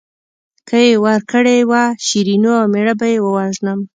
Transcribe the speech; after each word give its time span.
که 0.67 0.77
یې 0.87 0.93
ورکړې 1.05 1.57
وه 1.69 1.83
شیرینو 2.05 2.51
او 2.59 2.65
مېړه 2.73 2.93
به 2.99 3.07
یې 3.13 3.19
ووژنم. 3.21 3.79